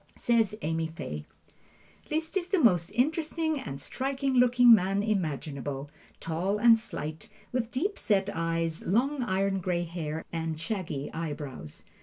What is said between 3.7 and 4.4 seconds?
striking